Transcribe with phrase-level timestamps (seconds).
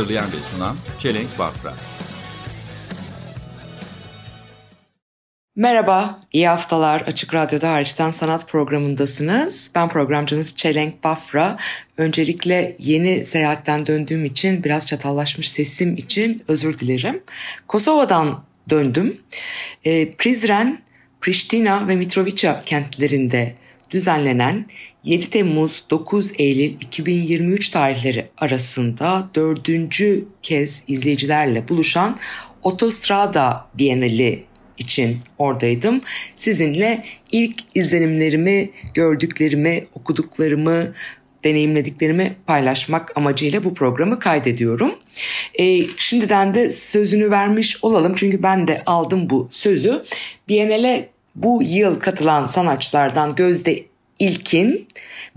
[0.00, 1.74] Hazırlayan ve sunan Çelenk Bafra.
[5.56, 7.00] Merhaba, iyi haftalar.
[7.00, 9.70] Açık Radyo'da Hariçten Sanat programındasınız.
[9.74, 11.56] Ben programcınız Çelenk Bafra.
[11.96, 17.22] Öncelikle yeni seyahatten döndüğüm için, biraz çatallaşmış sesim için özür dilerim.
[17.68, 19.20] Kosova'dan döndüm.
[19.84, 20.82] E, Prizren,
[21.20, 23.54] Priştina ve Mitrovica kentlerinde
[23.90, 24.66] düzenlenen
[25.04, 32.18] 7 Temmuz 9 Eylül 2023 tarihleri arasında dördüncü kez izleyicilerle buluşan
[32.62, 34.44] Otostrada Bienali
[34.78, 36.00] için oradaydım.
[36.36, 40.92] Sizinle ilk izlenimlerimi, gördüklerimi, okuduklarımı,
[41.44, 44.94] deneyimlediklerimi paylaşmak amacıyla bu programı kaydediyorum.
[45.54, 50.02] E, şimdiden de sözünü vermiş olalım çünkü ben de aldım bu sözü.
[50.48, 51.08] Biennale
[51.42, 53.82] bu yıl katılan sanatçılardan Gözde
[54.18, 54.88] İlkin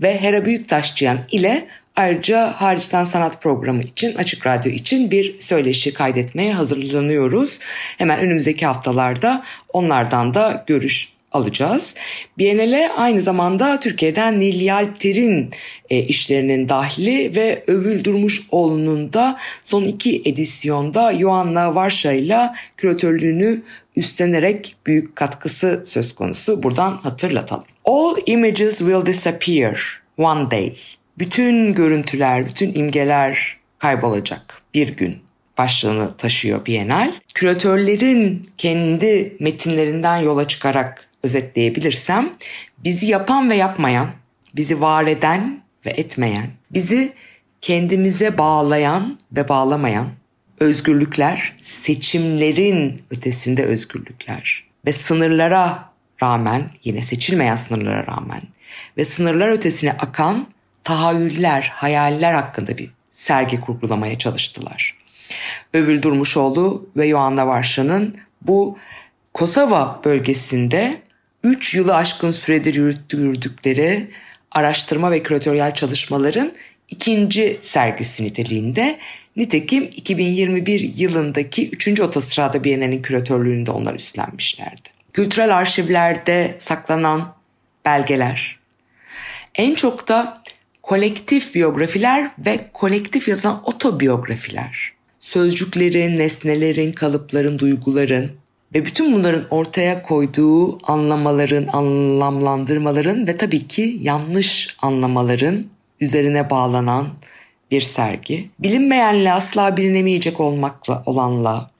[0.02, 6.54] ve Hera Büyüktaşçıyan ile ayrıca hariçten sanat programı için Açık Radyo için bir söyleşi kaydetmeye
[6.54, 7.60] hazırlanıyoruz.
[7.98, 11.94] Hemen önümüzdeki haftalarda onlardan da görüş alacağız.
[12.38, 15.50] Biennale aynı zamanda Türkiye'den Nil Yalpter'in
[15.90, 23.62] e, işlerinin dahili ve Övül Durmuşoğlu'nun da son iki edisyonda Yoanna Varşa ile küratörlüğünü
[23.96, 26.62] üstlenerek büyük katkısı söz konusu.
[26.62, 27.64] Buradan hatırlatalım.
[27.84, 30.76] All images will disappear one day.
[31.18, 35.16] Bütün görüntüler, bütün imgeler kaybolacak bir gün
[35.58, 37.12] başlığını taşıyor Bienal.
[37.34, 42.32] Küratörlerin kendi metinlerinden yola çıkarak özetleyebilirsem
[42.78, 44.10] bizi yapan ve yapmayan,
[44.56, 47.12] bizi var eden ve etmeyen, bizi
[47.60, 50.06] kendimize bağlayan ve bağlamayan
[50.60, 55.90] özgürlükler, seçimlerin ötesinde özgürlükler ve sınırlara
[56.22, 58.40] rağmen, yine seçilmeyen sınırlara rağmen
[58.96, 60.46] ve sınırlar ötesine akan
[60.84, 64.96] tahayyüller, hayaller hakkında bir sergi kurgulamaya çalıştılar.
[65.74, 68.78] Övül Durmuşoğlu ve Yoanna Varşa'nın bu
[69.34, 71.02] Kosova bölgesinde
[71.44, 74.10] 3 yılı aşkın süredir yürüttürdükleri
[74.50, 76.52] araştırma ve küratöryel çalışmaların
[76.88, 78.98] ikinci sergisi niteliğinde.
[79.36, 82.00] Nitekim 2021 yılındaki 3.
[82.00, 84.88] Otosırada Bienal'in küratörlüğünde onlar üstlenmişlerdi.
[85.12, 87.34] Kültürel arşivlerde saklanan
[87.84, 88.58] belgeler,
[89.54, 90.42] en çok da
[90.82, 94.92] kolektif biyografiler ve kolektif yazılan otobiyografiler.
[95.20, 98.32] Sözcüklerin, nesnelerin, kalıpların, duyguların
[98.74, 105.66] ve bütün bunların ortaya koyduğu anlamaların, anlamlandırmaların ve tabii ki yanlış anlamaların
[106.00, 107.08] üzerine bağlanan
[107.70, 108.50] bir sergi.
[108.58, 111.70] Bilinmeyenle asla bilinemeyecek olmakla olanla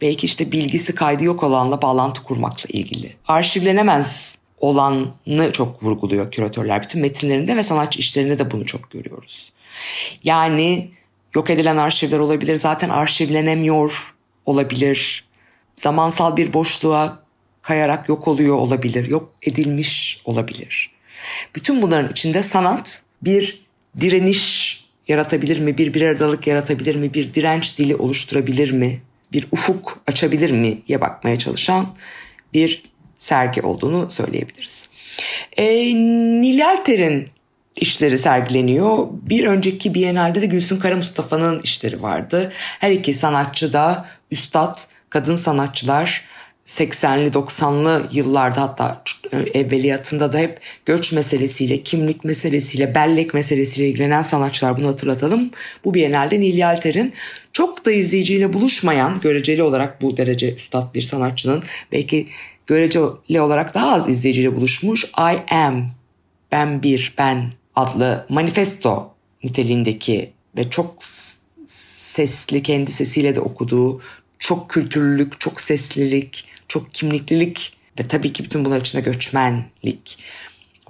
[0.00, 3.12] belki işte bilgisi kaydı yok olanla bağlantı kurmakla ilgili.
[3.28, 6.82] Arşivlenemez olanı çok vurguluyor küratörler.
[6.82, 9.52] Bütün metinlerinde ve sanatçı işlerinde de bunu çok görüyoruz.
[10.24, 10.90] Yani
[11.34, 14.14] yok edilen arşivler olabilir, zaten arşivlenemiyor
[14.46, 15.23] olabilir.
[15.76, 17.18] Zamansal bir boşluğa
[17.62, 20.90] kayarak yok oluyor olabilir, yok edilmiş olabilir.
[21.54, 23.64] Bütün bunların içinde sanat bir
[24.00, 24.74] direniş
[25.08, 29.02] yaratabilir mi, bir bir aradalık yaratabilir mi, bir direnç dili oluşturabilir mi,
[29.32, 31.94] bir ufuk açabilir mi diye bakmaya çalışan
[32.54, 32.82] bir
[33.18, 34.88] sergi olduğunu söyleyebiliriz.
[35.56, 35.64] E,
[36.40, 37.28] Nilalter'in
[37.76, 39.06] işleri sergileniyor.
[39.10, 42.52] Bir önceki Biennale'de de Gülsün Kara Mustafa'nın işleri vardı.
[42.54, 44.78] Her iki sanatçı da üstad,
[45.14, 46.24] kadın sanatçılar
[46.64, 49.02] 80'li 90'lı yıllarda hatta
[49.32, 55.50] evveliyatında da hep göç meselesiyle, kimlik meselesiyle, bellek meselesiyle ilgilenen sanatçılar bunu hatırlatalım.
[55.84, 57.12] Bu Biennale'de Nil Yalter'in
[57.52, 61.62] çok da izleyiciyle buluşmayan, göreceli olarak bu derece üstad bir sanatçının
[61.92, 62.28] belki
[62.66, 65.90] göreceli olarak daha az izleyiciyle buluşmuş I Am,
[66.52, 70.94] Ben Bir, Ben adlı manifesto niteliğindeki ve çok
[72.14, 74.00] sesli kendi sesiyle de okuduğu
[74.44, 80.18] çok kültürlülük, çok seslilik, çok kimliklilik ve tabii ki bütün bunlar içinde göçmenlik,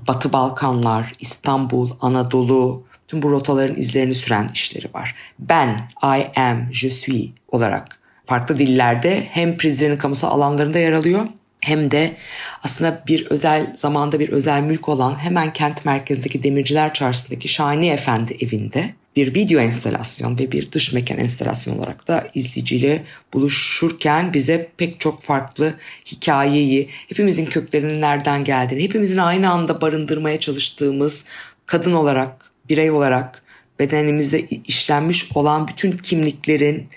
[0.08, 5.14] Batı Balkanlar, İstanbul, Anadolu, tüm bu rotaların izlerini süren işleri var.
[5.38, 11.26] Ben, I am, je suis olarak farklı dillerde hem Prizren'in kamusal alanlarında yer alıyor
[11.60, 12.16] hem de
[12.62, 18.36] aslında bir özel zamanda bir özel mülk olan hemen kent merkezindeki Demirciler Çarşısı'ndaki Şahini Efendi
[18.40, 23.02] evinde bir video enstalasyon ve bir dış mekan enstalasyon olarak da izleyiciyle
[23.32, 25.75] buluşurken bize pek çok farklı
[26.06, 31.25] hikayeyi, hepimizin köklerinin nereden geldiğini, hepimizin aynı anda barındırmaya çalıştığımız
[31.66, 33.43] kadın olarak, birey olarak
[33.78, 36.88] bedenimize işlenmiş olan bütün kimliklerin,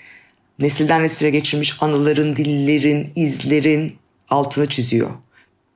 [0.58, 3.96] nesilden nesile geçirmiş anıların, dillerin, izlerin
[4.28, 5.10] altını çiziyor.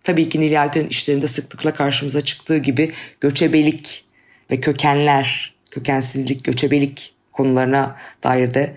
[0.05, 4.05] Tabii ki Nilay Alter'in işlerinde sıklıkla karşımıza çıktığı gibi göçebelik
[4.51, 8.77] ve kökenler, kökensizlik, göçebelik konularına dair de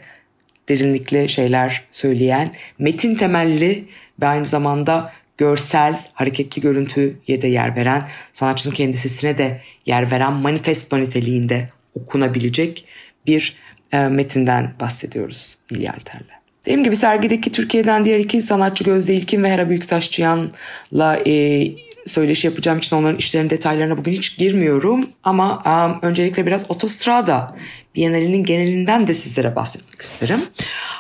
[0.70, 3.86] derinlikli şeyler söyleyen, metin temelli
[4.22, 10.34] ve aynı zamanda görsel, hareketli görüntüye de yer veren, sanatçının kendi sesine de yer veren
[10.34, 12.86] manifesto niteliğinde okunabilecek
[13.28, 13.58] bir
[13.92, 16.36] e, metinden bahsediyoruz Nilay Alter'le.
[16.66, 21.66] Dediğim gibi sergideki Türkiye'den diğer iki sanatçı Gözde İlkin ve Hera Büyüktaşçıyan'la e,
[22.06, 25.10] söyleşi yapacağım için onların işlerinin detaylarına bugün hiç girmiyorum.
[25.24, 27.56] Ama um, öncelikle biraz Otostrada
[27.96, 30.40] Bienalinin genelinden de sizlere bahsetmek isterim.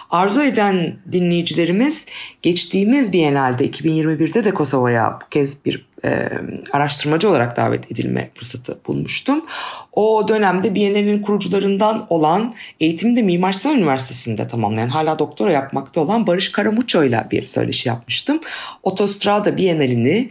[0.09, 2.05] Arzu eden dinleyicilerimiz
[2.41, 6.29] geçtiğimiz Bienalde 2021'de de Kosova'ya bu kez bir e,
[6.71, 9.45] araştırmacı olarak davet edilme fırsatı bulmuştum.
[9.93, 16.51] O dönemde Bienalinin kurucularından olan eğitimde Mimar Sinan Üniversitesi'nde tamamlayan hala doktora yapmakta olan Barış
[16.51, 18.39] Karamuço ile bir söyleşi yapmıştım.
[18.83, 20.29] Otostrada Bienalini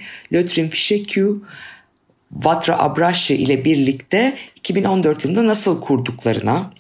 [0.65, 1.41] Lötrin Fişekü
[2.33, 6.71] Vatra Abrashi ile birlikte 2014 yılında nasıl kurduklarına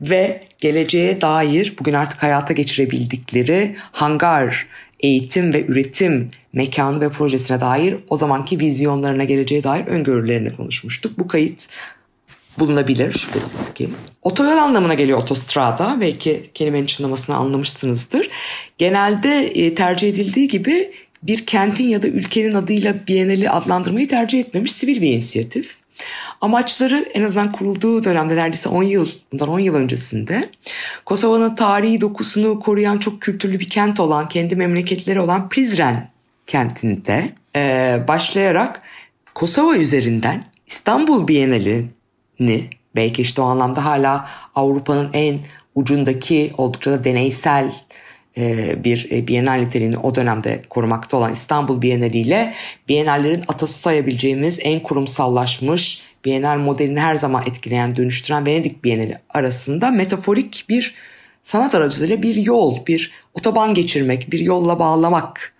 [0.00, 4.66] ve geleceğe dair bugün artık hayata geçirebildikleri hangar,
[5.00, 11.18] eğitim ve üretim mekanı ve projesine dair o zamanki vizyonlarına geleceğe dair öngörülerini konuşmuştuk.
[11.18, 11.68] Bu kayıt
[12.58, 13.88] bulunabilir şüphesiz ki.
[14.22, 15.96] Otoyol anlamına geliyor otostrada.
[16.00, 18.28] Belki kelimenin çınlamasını anlamışsınızdır.
[18.78, 20.92] Genelde e, tercih edildiği gibi
[21.22, 25.76] bir kentin ya da ülkenin adıyla Biennale'i adlandırmayı tercih etmemiş sivil bir inisiyatif.
[26.40, 30.48] Amaçları en azından kurulduğu dönemde neredeyse 10 yıl, bundan 10 yıl öncesinde
[31.04, 36.10] Kosova'nın tarihi dokusunu koruyan çok kültürlü bir kent olan, kendi memleketleri olan Prizren
[36.46, 38.82] kentinde e, başlayarak
[39.34, 45.38] Kosova üzerinden İstanbul Bienalini belki işte o anlamda hala Avrupa'nın en
[45.74, 47.72] ucundaki oldukça da deneysel
[48.84, 52.54] bir e, Bienal niteliğini o dönemde korumakta olan İstanbul Bienali ile
[52.88, 60.64] Bienallerin atası sayabileceğimiz en kurumsallaşmış Bienal modelini her zaman etkileyen, dönüştüren Venedik Bienali arasında metaforik
[60.68, 60.94] bir
[61.42, 65.54] sanat aracılığıyla bir yol, bir otoban geçirmek, bir yolla bağlamak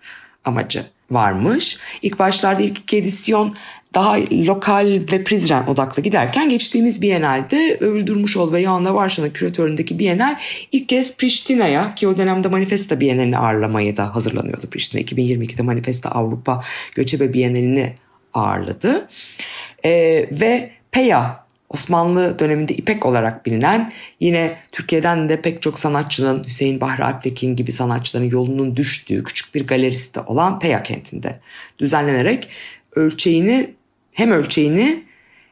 [0.45, 1.77] amacı varmış.
[2.01, 3.55] İlk başlarda ilk edisyon
[3.93, 10.37] daha lokal ve Prizren odaklı giderken geçtiğimiz Biennale'de Öldürmüşoğlu ve Yohanna Varşan'ın küratöründeki Biennale
[10.71, 15.01] ilk kez Priştine'ye ki o dönemde Manifesta Biennale'ini ağırlamaya da hazırlanıyordu Priştine.
[15.01, 16.63] 2022'de Manifesta Avrupa
[16.95, 17.93] Göçebe Biennale'ini
[18.33, 19.07] ağırladı.
[19.85, 26.81] Ee, ve PEA Osmanlı döneminde İpek olarak bilinen yine Türkiye'den de pek çok sanatçının Hüseyin
[26.81, 31.39] Bahri Alptekin gibi sanatçıların yolunun düştüğü küçük bir galeriste olan Peya kentinde
[31.79, 32.47] düzenlenerek
[32.95, 33.78] ölçeğini
[34.19, 35.03] hem ölçeğini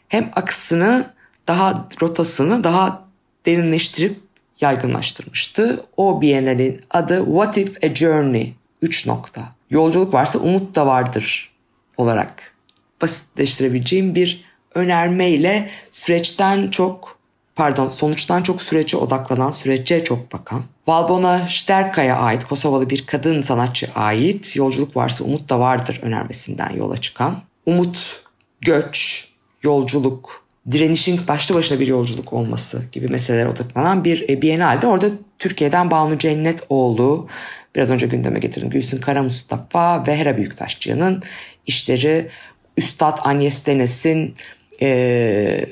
[0.07, 1.13] hem akısını
[1.47, 3.07] daha rotasını daha
[3.45, 4.19] derinleştirip
[4.61, 5.79] yaygınlaştırmıştı.
[5.97, 9.41] O Biennale'nin adı What If a Journey 3 nokta.
[9.69, 11.51] Yolculuk varsa umut da vardır
[11.97, 12.53] olarak
[13.01, 14.43] basitleştirebileceğim bir
[14.75, 17.17] önermeyle süreçten çok
[17.55, 23.89] pardon sonuçtan çok sürece odaklanan sürece çok bakan Valbona Sterka'ya ait Kosovalı bir kadın sanatçı
[23.95, 28.26] ait Yolculuk Varsa Umut da Vardır önermesinden yola çıkan umut,
[28.61, 29.27] göç,
[29.63, 35.09] yolculuk, direnişin başlı başına bir yolculuk olması gibi meselelere odaklanan bir e, Biennale'de orada
[35.39, 37.27] Türkiye'den Banu Cennetoğlu,
[37.75, 41.23] biraz önce gündeme getirdim Gülsün Kara Mustafa ve Hera Büyüktaşçı'nın
[41.65, 42.29] işleri
[42.77, 44.33] Üstad Agnes Denes'in
[44.81, 45.65] e,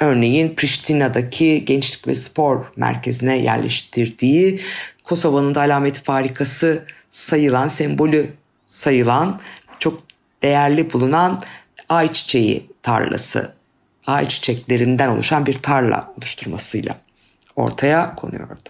[0.00, 4.60] örneğin Priştina'daki Gençlik ve Spor Merkezi'ne yerleştirdiği
[5.04, 8.32] Kosova'nın da alameti farikası sayılan, sembolü
[8.66, 9.40] sayılan
[9.78, 10.00] çok
[10.42, 11.42] değerli bulunan
[11.92, 13.52] ayçiçeği tarlası,
[14.06, 16.96] ayçiçeklerinden oluşan bir tarla oluşturmasıyla
[17.56, 18.68] ortaya konuyordu.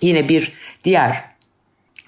[0.00, 0.52] Yine bir
[0.84, 1.24] diğer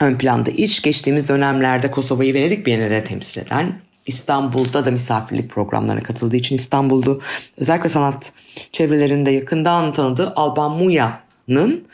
[0.01, 6.37] ön planda iç geçtiğimiz dönemlerde Kosova'yı Venedik Bienali'de temsil eden İstanbul'da da misafirlik programlarına katıldığı
[6.37, 7.23] için İstanbul'du.
[7.57, 8.33] Özellikle sanat
[8.73, 11.85] çevrelerinde yakından tanıdığı Alban Muya'nın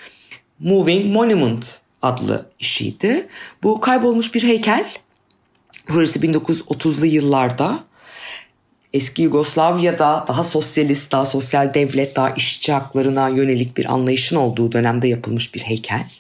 [0.59, 3.29] Moving Monument adlı işiydi.
[3.62, 4.87] Bu kaybolmuş bir heykel.
[5.87, 7.85] Projesi 1930'lu yıllarda
[8.92, 15.08] eski Yugoslavya'da daha sosyalist, daha sosyal devlet, daha işçi haklarına yönelik bir anlayışın olduğu dönemde
[15.08, 16.11] yapılmış bir heykel.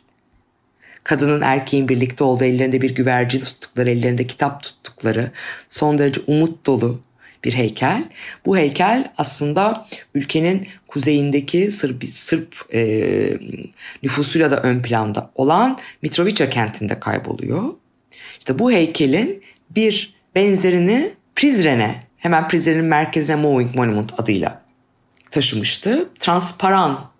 [1.04, 5.30] Kadının erkeğin birlikte olduğu ellerinde bir güvercin tuttukları, ellerinde kitap tuttukları
[5.68, 7.00] son derece umut dolu
[7.44, 8.04] bir heykel.
[8.46, 12.82] Bu heykel aslında ülkenin kuzeyindeki Sırp, Sırp e,
[14.02, 17.62] nüfusuyla da ön planda olan Mitrovica kentinde kayboluyor.
[18.38, 24.62] İşte bu heykelin bir benzerini Prizren'e hemen Prizren'in merkezine Moving Monument adıyla
[25.30, 26.08] taşımıştı.
[26.18, 27.10] Transparan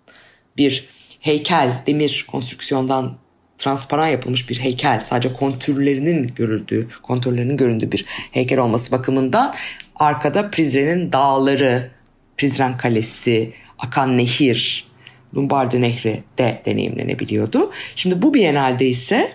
[0.57, 3.17] bir heykel, demir konstrüksiyondan
[3.57, 4.99] transparan yapılmış bir heykel.
[4.99, 9.53] Sadece kontürlerinin görüldüğü, kontürlerinin göründüğü bir heykel olması bakımından
[9.95, 11.91] arkada Prizren'in dağları,
[12.37, 14.87] Prizren Kalesi, akan nehir,
[15.35, 17.71] Lombardi Nehri de deneyimlenebiliyordu.
[17.95, 19.31] Şimdi bu Biennale'de ise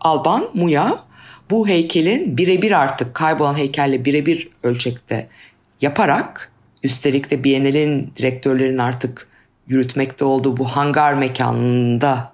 [0.00, 1.05] Alban Muya
[1.50, 5.28] bu heykelin birebir artık kaybolan heykelle birebir ölçekte
[5.80, 9.28] yaparak üstelik de Biennale'in direktörlerin artık
[9.66, 12.32] yürütmekte olduğu bu hangar mekanında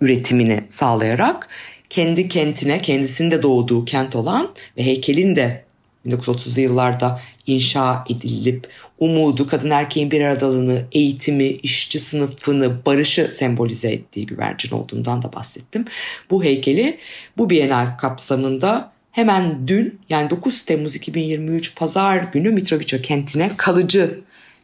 [0.00, 1.48] üretimini sağlayarak
[1.90, 5.64] kendi kentine, kendisinde doğduğu kent olan ve heykelin de
[6.06, 8.68] 1930'lu yıllarda inşa edilip
[8.98, 15.84] umudu, kadın erkeğin bir aradalığını, eğitimi, işçi sınıfını, barışı sembolize ettiği güvercin olduğundan da bahsettim.
[16.30, 16.98] Bu heykeli
[17.36, 24.20] bu Bienal kapsamında hemen dün yani 9 Temmuz 2023 Pazar günü Mitrovica kentine kalıcı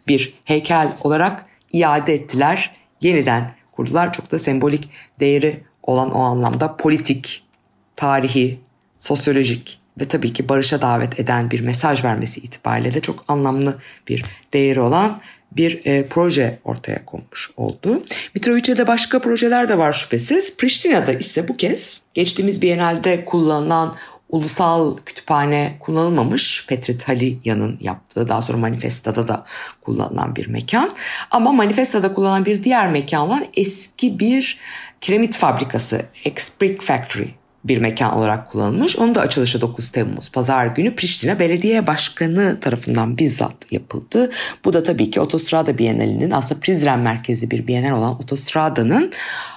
[0.09, 2.76] bir heykel olarak iade ettiler.
[3.00, 4.12] Yeniden kurdular.
[4.12, 4.88] Çok da sembolik
[5.21, 7.42] değeri olan o anlamda politik,
[7.97, 8.59] tarihi,
[8.99, 13.78] sosyolojik ve tabii ki barışa davet eden bir mesaj vermesi itibariyle de çok anlamlı
[14.09, 15.21] bir değeri olan
[15.52, 18.02] bir e, proje ortaya konmuş oldu.
[18.35, 20.57] Mitrovica'da başka projeler de var şüphesiz.
[20.57, 23.97] Priştina'da ise bu kez geçtiğimiz Biennale'de kullanılan
[24.28, 26.67] ulusal kütüphane kullanılmamış.
[26.69, 29.45] Petri Taliya'nın yaptığı daha sonra Manifesta'da da
[29.81, 30.95] kullanılan bir mekan.
[31.31, 34.59] Ama Manifesta'da kullanılan bir diğer mekan olan eski bir
[35.00, 37.28] kiremit fabrikası, X-Brick Factory
[37.65, 38.97] bir mekan olarak kullanılmış.
[38.97, 44.31] Onun da açılışı 9 Temmuz Pazar günü Priştine Belediye Başkanı tarafından bizzat yapıldı.
[44.65, 49.12] Bu da tabii ki Otostrada Bienalinin aslında Prizren merkezi bir bienal olan Otostrada'nın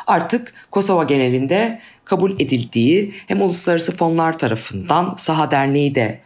[0.07, 6.19] artık Kosova genelinde kabul edildiği hem uluslararası fonlar tarafından Saha Derneği de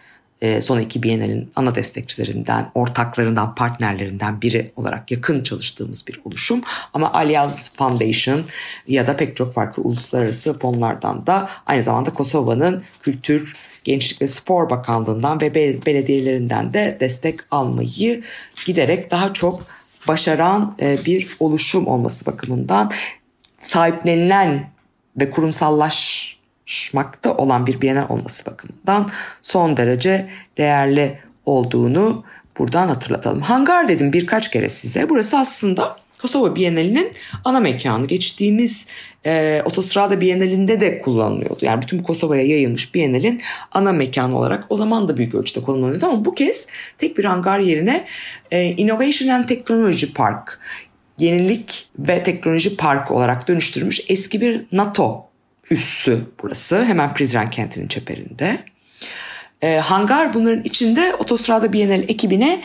[0.62, 6.62] son iki Bienal'in ana destekçilerinden, ortaklarından, partnerlerinden biri olarak yakın çalıştığımız bir oluşum.
[6.94, 8.44] Ama Allianz Foundation
[8.88, 14.70] ya da pek çok farklı uluslararası fonlardan da aynı zamanda Kosova'nın Kültür, Gençlik ve Spor
[14.70, 18.24] Bakanlığı'ndan ve belediyelerinden de destek almayı
[18.66, 19.64] giderek daha çok
[20.08, 22.92] başaran e, bir oluşum olması bakımından
[23.60, 24.70] sahiplenilen
[25.20, 29.10] ve kurumsallaş şmakta olan bir bienal olması bakımından
[29.42, 32.24] son derece değerli olduğunu
[32.58, 33.42] buradan hatırlatalım.
[33.42, 35.10] Hangar dedim birkaç kere size.
[35.10, 37.12] Burası aslında Kosova Bienalinin
[37.44, 38.08] ana mekanı.
[38.08, 38.88] Geçtiğimiz
[39.26, 41.58] e, Otostrada Bienalinde de kullanılıyordu.
[41.62, 43.42] Yani bütün bu Kosova'ya yayılmış Bienalin
[43.72, 46.06] ana mekanı olarak o zaman da büyük ölçüde kullanılıyordu.
[46.06, 46.68] Ama bu kez
[46.98, 48.06] tek bir hangar yerine
[48.52, 50.60] e, Innovation and Technology Park,
[51.20, 55.25] yenilik ve teknoloji parkı olarak dönüştürmüş eski bir NATO
[55.72, 56.86] üssü burası.
[56.86, 58.60] Hemen Prizren kentinin çeperinde.
[59.62, 62.62] E, hangar bunların içinde Otostrada Bienal ekibine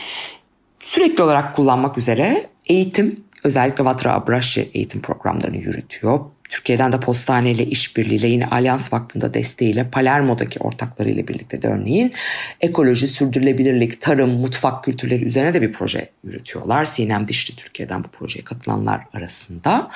[0.79, 6.19] sürekli olarak kullanmak üzere eğitim, özellikle Vatra Abrashi eğitim programlarını yürütüyor.
[6.49, 12.13] Türkiye'den de postane ile işbirliğiyle yine Alyans Vakfı'nda desteğiyle Palermo'daki ortaklarıyla birlikte de örneğin
[12.61, 16.85] ekoloji, sürdürülebilirlik, tarım, mutfak kültürleri üzerine de bir proje yürütüyorlar.
[16.85, 19.91] Sinem Dişli Türkiye'den bu projeye katılanlar arasında.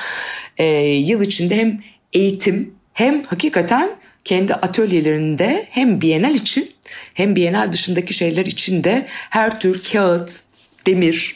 [0.57, 1.81] Ee, yıl içinde hem
[2.13, 3.89] eğitim hem hakikaten
[4.23, 6.71] kendi atölyelerinde hem Bienal için
[7.13, 10.39] hem Bienal dışındaki şeyler için de her tür kağıt,
[10.87, 11.35] demir,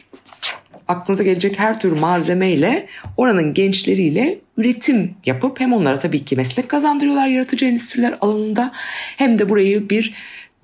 [0.87, 2.87] aklınıza gelecek her tür malzemeyle
[3.17, 8.71] oranın gençleriyle üretim yapıp hem onlara tabii ki meslek kazandırıyorlar yaratıcı endüstriler alanında
[9.17, 10.13] hem de burayı bir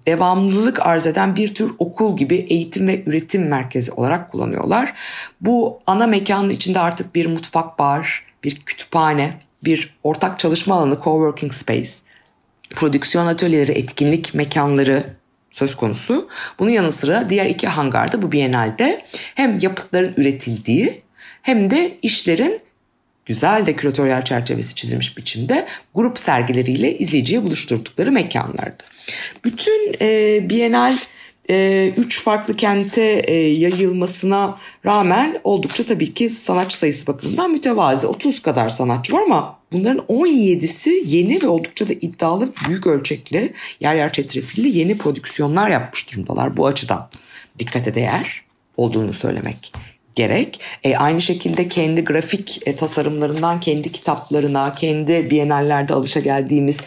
[0.07, 4.93] devamlılık arz eden bir tür okul gibi eğitim ve üretim merkezi olarak kullanıyorlar.
[5.41, 9.33] Bu ana mekanın içinde artık bir mutfak bar, bir kütüphane,
[9.65, 11.91] bir ortak çalışma alanı coworking space,
[12.69, 15.03] prodüksiyon atölyeleri, etkinlik mekanları
[15.51, 16.29] söz konusu.
[16.59, 19.05] Bunun yanı sıra diğer iki hangarda bu Biennale'de
[19.35, 21.01] hem yapıtların üretildiği
[21.41, 22.61] hem de işlerin
[23.25, 28.83] güzel de küratöryel çerçevesi çizilmiş biçimde grup sergileriyle izleyiciye buluşturdukları mekanlardı.
[29.43, 30.97] Bütün e, Biennale
[31.49, 38.07] e, üç farklı kente e, yayılmasına rağmen oldukça tabii ki sanatçı sayısı bakımından mütevazi.
[38.07, 43.95] 30 kadar sanatçı var ama bunların 17'si yeni ve oldukça da iddialı büyük ölçekli yer
[43.95, 46.57] yer çetrefilli yeni prodüksiyonlar yapmış durumdalar.
[46.57, 47.09] Bu açıdan
[47.59, 48.41] dikkate değer
[48.77, 49.73] olduğunu söylemek
[50.15, 50.59] gerek.
[50.83, 56.81] E, aynı şekilde kendi grafik e, tasarımlarından kendi kitaplarına, kendi bienallerde alışa geldiğimiz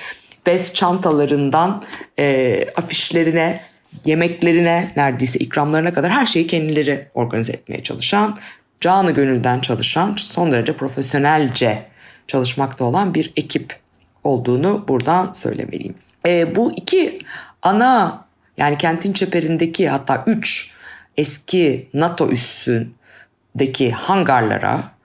[0.46, 1.82] bez çantalarından
[2.18, 3.60] e, afişlerine
[4.04, 8.38] yemeklerine neredeyse ikramlarına kadar her şeyi kendileri organize etmeye çalışan,
[8.80, 11.86] canı gönülden çalışan, son derece profesyonelce
[12.26, 13.76] çalışmakta olan bir ekip
[14.24, 15.94] olduğunu buradan söylemeliyim.
[16.26, 17.18] E, bu iki
[17.62, 18.24] ana
[18.56, 20.70] yani kentin çeperindeki hatta üç
[21.16, 24.97] eski NATO üssündeki hangarlara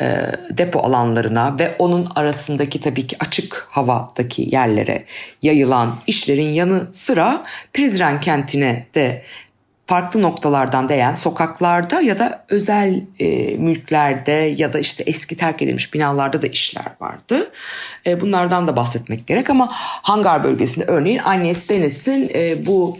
[0.00, 5.04] e, depo alanlarına ve onun arasındaki tabii ki açık havadaki yerlere
[5.42, 9.22] yayılan işlerin yanı sıra Prizren kentine de
[9.88, 15.94] farklı noktalardan değen sokaklarda ya da özel e, mülklerde ya da işte eski terk edilmiş
[15.94, 17.50] binalarda da işler vardı.
[18.06, 19.68] E, bunlardan da bahsetmek gerek ama
[20.02, 22.98] hangar bölgesinde örneğin Agnes Deniz'in e, bu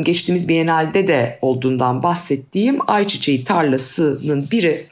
[0.00, 4.86] geçtiğimiz Biennale'de de olduğundan bahsettiğim ayçiçeği tarlasının biri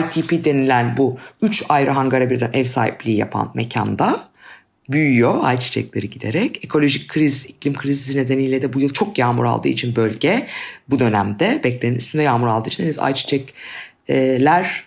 [0.00, 4.28] ITP denilen bu üç ayrı hangara birden ev sahipliği yapan mekanda
[4.88, 6.64] büyüyor ayçiçekleri giderek.
[6.64, 10.46] Ekolojik kriz, iklim krizi nedeniyle de bu yıl çok yağmur aldığı için bölge
[10.88, 14.84] bu dönemde beklenenin üstünde yağmur aldığı için henüz ayçiçekler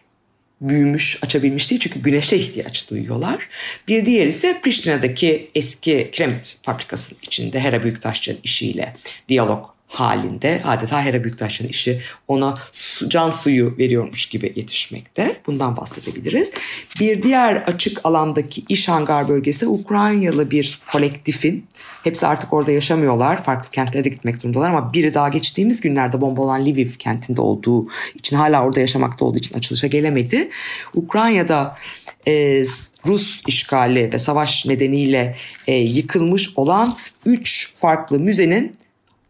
[0.61, 3.47] büyümüş, açabilmiş değil çünkü güneşe ihtiyaç duyuyorlar.
[3.87, 8.95] Bir diğer ise Priştine'deki eski kiremit fabrikasının içinde Hera Büyüktaşçı'nın işiyle
[9.29, 15.35] diyalog halinde adeta Hera Büyüktaş'ın işi ona su, can suyu veriyormuş gibi yetişmekte.
[15.47, 16.51] Bundan bahsedebiliriz.
[16.99, 21.65] Bir diğer açık alandaki iş hangar bölgesi Ukraynalı bir kolektifin.
[22.03, 23.43] Hepsi artık orada yaşamıyorlar.
[23.43, 27.87] Farklı kentlere de gitmek durumundalar ama biri daha geçtiğimiz günlerde bomba olan Lviv kentinde olduğu
[28.15, 30.49] için hala orada yaşamakta olduğu için açılışa gelemedi.
[30.93, 31.77] Ukrayna'da
[32.27, 32.63] e,
[33.05, 35.35] Rus işgali ve savaş nedeniyle
[35.67, 38.78] e, yıkılmış olan 3 farklı müzenin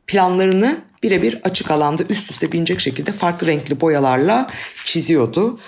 [0.10, 4.48] planlarını birebir açık alanda üst üste binecek şekilde farklı renkli boyalarla
[4.86, 5.60] çiziyordu.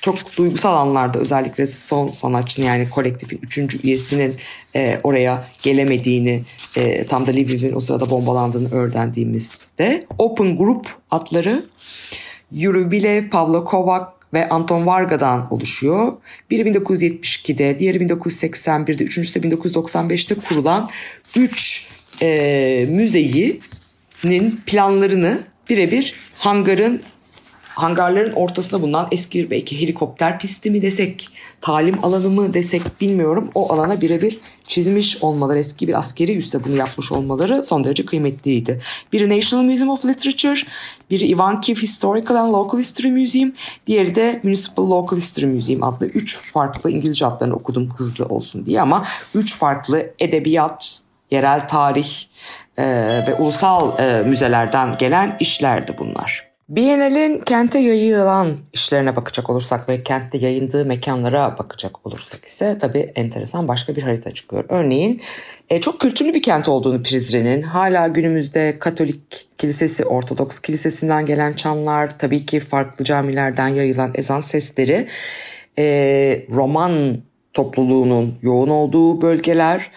[0.00, 4.34] Çok duygusal anlarda özellikle son sanatçının yani kolektifin üçüncü üyesinin
[4.76, 6.42] e, oraya gelemediğini
[6.76, 11.66] e, tam da Lviv'in o sırada bombalandığını öğrendiğimizde Open Group adları
[12.52, 16.12] Yuri Pavlo Kovac ve Anton Varga'dan oluşuyor.
[16.50, 20.90] Biri 1972'de, diğeri 1981'de, üçüncüsü de 1995'te kurulan
[21.36, 21.88] 3
[22.22, 23.60] e, müzeyi
[24.24, 27.02] nin planlarını birebir hangarın
[27.78, 31.28] hangarların ortasında bulunan eski belki helikopter pisti mi desek,
[31.60, 33.50] talim alanı mı desek bilmiyorum.
[33.54, 38.80] O alana birebir çizmiş olmaları, eski bir askeri üste bunu yapmış olmaları son derece kıymetliydi.
[39.12, 40.60] Biri National Museum of Literature,
[41.10, 43.52] biri Ivankiv Historical and Local History Museum,
[43.86, 48.80] diğeri de Municipal Local History Museum adlı üç farklı İngilizce adlarını okudum hızlı olsun diye
[48.80, 49.04] ama
[49.34, 52.24] üç farklı edebiyat, yerel tarih
[52.78, 52.84] e,
[53.26, 56.48] ve ulusal e, müzelerden gelen işlerdi bunlar.
[56.68, 63.68] Biennale'in kente yayılan işlerine bakacak olursak ve kentte yayındığı mekanlara bakacak olursak ise tabii enteresan
[63.68, 64.64] başka bir harita çıkıyor.
[64.68, 65.20] Örneğin
[65.70, 72.18] e, çok kültürlü bir kent olduğunu Prizren'in hala günümüzde Katolik Kilisesi, Ortodoks Kilisesi'nden gelen çanlar,
[72.18, 75.08] tabii ki farklı camilerden yayılan ezan sesleri,
[75.78, 75.84] e,
[76.50, 77.18] Roman
[77.52, 79.90] topluluğunun yoğun olduğu bölgeler,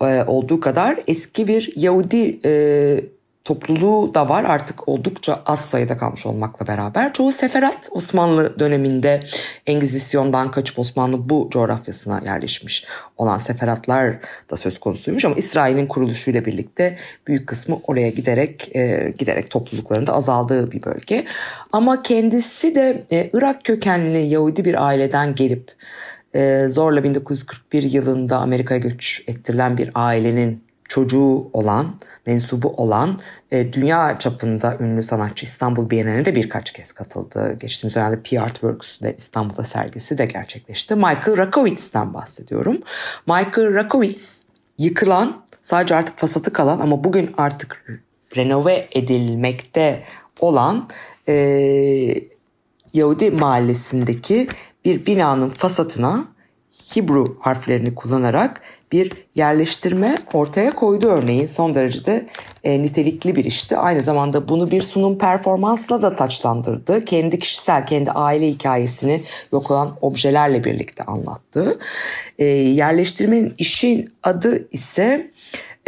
[0.00, 3.00] olduğu kadar eski bir Yahudi e,
[3.48, 7.12] topluluğu da var artık oldukça az sayıda kalmış olmakla beraber.
[7.12, 9.24] Çoğu seferat Osmanlı döneminde
[9.66, 12.84] Engizisyon'dan kaçıp Osmanlı bu coğrafyasına yerleşmiş
[13.16, 14.16] olan seferatlar
[14.50, 20.72] da söz konusuymuş ama İsrail'in kuruluşuyla birlikte büyük kısmı oraya giderek e, giderek topluluklarında azaldığı
[20.72, 21.24] bir bölge.
[21.72, 25.72] Ama kendisi de e, Irak kökenli Yahudi bir aileden gelip
[26.34, 31.94] e, zorla 1941 yılında Amerika'ya göç ettirilen bir ailenin çocuğu olan,
[32.26, 33.18] mensubu olan
[33.50, 37.56] e, dünya çapında ünlü sanatçı İstanbul Bienali'ne de birkaç kez katıldı.
[37.60, 40.94] Geçtiğimiz dönemde P Artworks'de İstanbul'da sergisi de gerçekleşti.
[40.94, 42.78] Michael Rakowitz'ten bahsediyorum.
[43.26, 44.42] Michael Rakowitz
[44.78, 47.84] yıkılan, sadece artık fasatı kalan ama bugün artık
[48.36, 50.02] renove edilmekte
[50.40, 50.88] olan
[51.28, 51.34] e,
[52.94, 54.48] Yahudi mahallesindeki
[54.88, 56.24] bir binanın fasatına
[56.96, 58.60] Hibru harflerini kullanarak
[58.92, 62.26] bir yerleştirme ortaya koydu örneğin son derecede
[62.64, 63.76] e, nitelikli bir işti.
[63.76, 67.04] Aynı zamanda bunu bir sunum performansla da taçlandırdı.
[67.04, 69.22] Kendi kişisel, kendi aile hikayesini
[69.52, 71.78] yok olan objelerle birlikte anlattı.
[72.38, 75.30] E, yerleştirmenin işin adı ise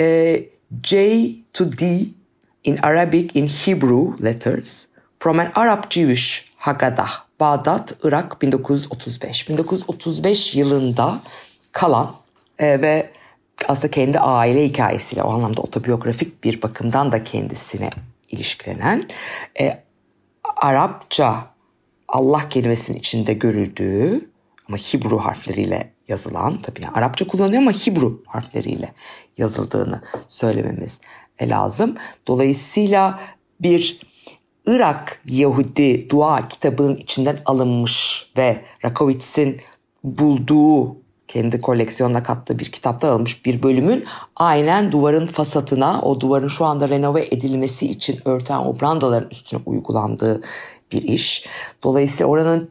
[0.00, 0.36] e,
[0.82, 2.00] J to D
[2.64, 4.86] in Arabic in Hebrew letters
[5.18, 7.29] from an Arab Jewish Haggadah.
[7.40, 9.48] Bağdat, Irak 1935.
[9.48, 11.20] 1935 yılında
[11.72, 12.14] kalan
[12.58, 13.10] e, ve
[13.68, 17.90] aslında kendi aile hikayesiyle o anlamda otobiyografik bir bakımdan da kendisine
[18.28, 19.08] ilişkilenen
[19.60, 19.82] e,
[20.56, 21.46] Arapça
[22.08, 24.30] Allah kelimesinin içinde görüldüğü
[24.68, 28.92] ama Hibru harfleriyle yazılan tabii yani Arapça kullanıyor ama Hibru harfleriyle
[29.38, 31.00] yazıldığını söylememiz
[31.42, 31.96] lazım.
[32.26, 33.20] Dolayısıyla
[33.60, 34.09] bir
[34.66, 39.60] Irak Yahudi dua kitabının içinden alınmış ve Rakowitz'in
[40.04, 40.96] bulduğu
[41.28, 44.04] kendi koleksiyonuna kattığı bir kitapta alınmış bir bölümün
[44.36, 50.42] aynen duvarın fasatına o duvarın şu anda renove edilmesi için örten o brandaların üstüne uygulandığı
[50.92, 51.46] bir iş.
[51.82, 52.70] Dolayısıyla oranın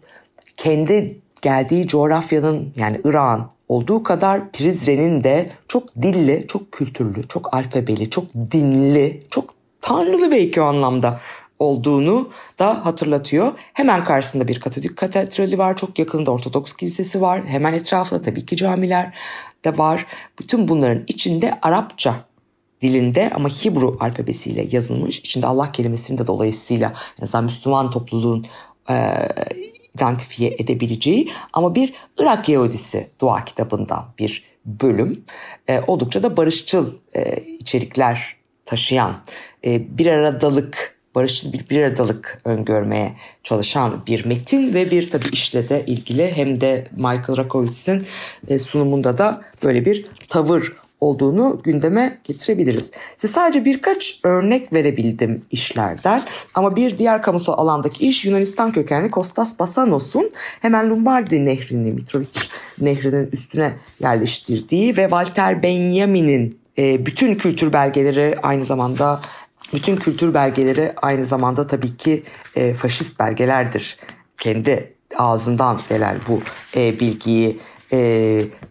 [0.58, 8.10] kendi geldiği coğrafyanın yani Irak'ın olduğu kadar Prizren'in de çok dilli, çok kültürlü, çok alfabeli,
[8.10, 9.45] çok dinli, çok
[9.82, 11.19] tanrılı belki o anlamda
[11.59, 13.53] olduğunu da hatırlatıyor.
[13.73, 15.77] Hemen karşısında bir Katolik katedrali var.
[15.77, 17.45] Çok yakında Ortodoks kilisesi var.
[17.45, 19.17] Hemen etrafında tabii ki camiler
[19.65, 20.05] de var.
[20.39, 22.15] Bütün bunların içinde Arapça
[22.81, 25.19] dilinde ama Hibru alfabesiyle yazılmış.
[25.19, 28.45] İçinde Allah kelimesini de dolayısıyla azından Müslüman topluluğun
[28.89, 29.27] e,
[29.95, 35.25] identifiye edebileceği ama bir Irak Yahudisi dua kitabından bir bölüm.
[35.67, 39.23] E, oldukça da barışçıl e, içerikler taşıyan
[39.65, 45.69] e, bir aradalık barışçıl bir bir aradalık öngörmeye çalışan bir metin ve bir tabii işle
[45.69, 48.05] de ilgili hem de Michael Rakowitz'in
[48.47, 52.91] e, sunumunda da böyle bir tavır olduğunu gündeme getirebiliriz.
[53.17, 59.59] Size sadece birkaç örnek verebildim işlerden ama bir diğer kamusal alandaki iş Yunanistan kökenli Kostas
[59.59, 62.39] Basanos'un hemen Lombardi nehrini, Mitrovic
[62.81, 69.21] nehrinin üstüne yerleştirdiği ve Walter Benjamin'in e, bütün kültür belgeleri aynı zamanda
[69.73, 72.23] bütün kültür belgeleri aynı zamanda tabii ki
[72.55, 73.97] e, faşist belgelerdir.
[74.38, 76.41] Kendi ağzından gelen bu
[76.75, 77.60] e, bilgiyi
[77.91, 77.97] e,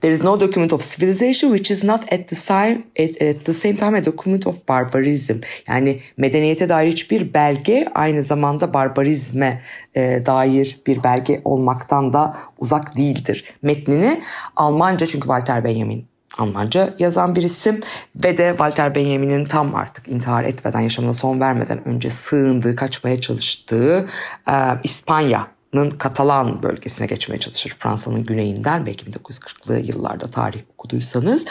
[0.00, 3.52] there is no document of civilization which is not at the same at, at the
[3.52, 5.34] same time a document of barbarism.
[5.68, 9.62] Yani medeniyete dair hiçbir belge aynı zamanda barbarizme
[9.94, 13.44] e, dair bir belge olmaktan da uzak değildir.
[13.62, 14.22] Metnini
[14.56, 16.06] Almanca çünkü Walter Benjamin
[16.38, 17.80] Almanca yazan bir isim
[18.24, 24.08] ve de Walter Benjamin'in tam artık intihar etmeden, yaşamına son vermeden önce sığındığı, kaçmaya çalıştığı
[24.48, 27.74] e, İspanya'nın Katalan bölgesine geçmeye çalışır.
[27.78, 31.44] Fransa'nın güneyinden belki 1940'lı yıllarda tarih okuduysanız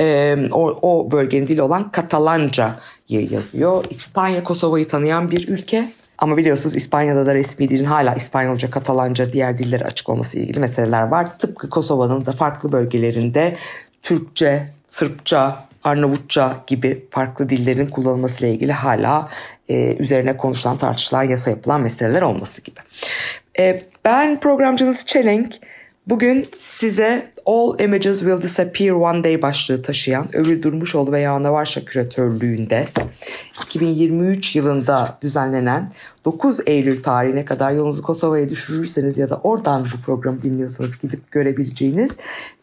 [0.00, 3.84] e, o, o bölgenin dili olan Katalanca'yı yazıyor.
[3.90, 5.88] İspanya Kosova'yı tanıyan bir ülke.
[6.20, 11.02] Ama biliyorsunuz İspanya'da da resmi dilin hala İspanyolca, Katalanca, diğer dilleri açık olması ilgili meseleler
[11.02, 11.38] var.
[11.38, 13.56] Tıpkı Kosova'nın da farklı bölgelerinde
[14.02, 19.28] Türkçe, Sırpça, Arnavutça gibi farklı dillerin kullanılmasıyla ilgili hala
[19.68, 22.80] e, üzerine konuşulan, tartışılan, yasa yapılan meseleler olması gibi.
[23.58, 25.54] E, ben programcınız Çelenk.
[26.10, 31.84] Bugün size All Images Will Disappear One Day başlığı taşıyan Övül Durmuşoğlu ve Yağna Varşa
[31.84, 32.86] küratörlüğünde
[33.64, 35.92] 2023 yılında düzenlenen
[36.24, 42.16] 9 Eylül tarihine kadar yolunuzu Kosova'ya düşürürseniz ya da oradan bu programı dinliyorsanız gidip görebileceğiniz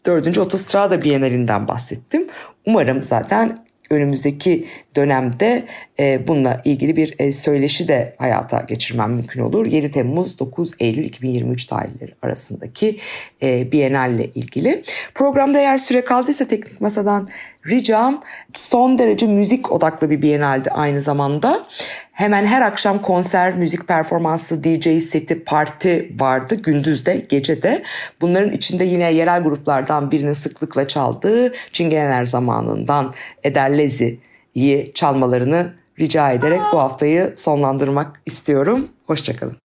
[0.06, 0.38] 4.
[0.38, 2.26] Otostrada Bienalinden bahsettim.
[2.66, 5.64] Umarım zaten önümüzdeki dönemde
[6.00, 9.66] e, bununla ilgili bir e, söyleşi de hayata geçirmem mümkün olur.
[9.66, 12.98] 7 Temmuz 9 Eylül 2023 tarihleri arasındaki
[13.42, 14.82] e, Bienal ile ilgili.
[15.14, 17.26] Programda eğer süre kaldıysa teknik masadan
[17.68, 18.22] ricam
[18.54, 21.66] son derece müzik odaklı bir Bienaldi aynı zamanda.
[22.12, 27.82] Hemen her akşam konser, müzik performansı, DJ seti, parti vardı gündüz de gece de.
[28.20, 33.12] Bunların içinde yine yerel gruplardan birinin sıklıkla çaldığı Çingeneler zamanından
[33.44, 38.88] Eder Lezi'yi çalmalarını rica ederek bu haftayı sonlandırmak istiyorum.
[39.06, 39.67] Hoşçakalın.